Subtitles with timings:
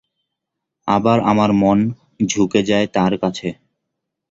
[0.87, 1.79] আবার আমার মন
[2.25, 3.47] ঝুকে যায় তার কাছে।